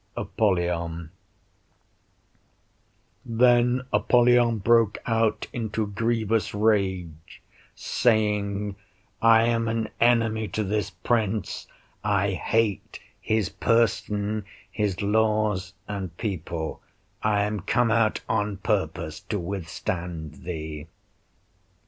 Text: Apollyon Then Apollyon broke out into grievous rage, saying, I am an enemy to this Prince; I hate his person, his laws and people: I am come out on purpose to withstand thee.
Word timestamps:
Apollyon 0.17 1.11
Then 3.23 3.83
Apollyon 3.93 4.57
broke 4.57 4.97
out 5.05 5.45
into 5.53 5.85
grievous 5.85 6.55
rage, 6.55 7.39
saying, 7.75 8.77
I 9.21 9.43
am 9.43 9.67
an 9.67 9.89
enemy 9.99 10.47
to 10.47 10.63
this 10.63 10.89
Prince; 10.89 11.67
I 12.03 12.31
hate 12.31 12.99
his 13.19 13.49
person, 13.49 14.45
his 14.71 15.03
laws 15.03 15.75
and 15.87 16.17
people: 16.17 16.81
I 17.21 17.43
am 17.43 17.59
come 17.59 17.91
out 17.91 18.21
on 18.27 18.57
purpose 18.57 19.19
to 19.19 19.37
withstand 19.37 20.45
thee. 20.45 20.87